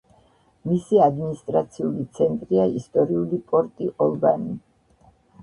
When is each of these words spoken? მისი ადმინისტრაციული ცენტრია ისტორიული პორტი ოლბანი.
მისი 0.69 0.97
ადმინისტრაციული 1.07 2.07
ცენტრია 2.21 2.65
ისტორიული 2.81 3.41
პორტი 3.53 3.93
ოლბანი. 4.09 4.57